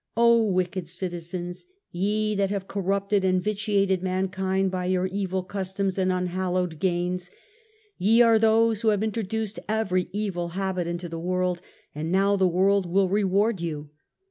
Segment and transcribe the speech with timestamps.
[0.17, 1.67] wicked citizens!
[1.91, 7.29] Ye that have corrupted and vitiated mankind by your evil customs and unhallowed gains!
[7.99, 11.61] Ye are those who have introduced every evil habit into the world,
[11.93, 13.91] and now the world will reward you